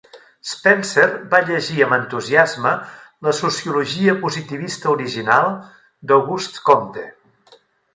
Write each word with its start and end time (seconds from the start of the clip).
Spencer 0.51 1.03
va 1.33 1.41
llegir 1.49 1.83
amb 1.87 1.97
entusiasme 1.99 2.73
la 3.29 3.37
sociologia 3.43 4.19
positivista 4.27 4.93
original 4.99 5.55
d'Auguste 6.11 6.71
Comte. 6.73 7.11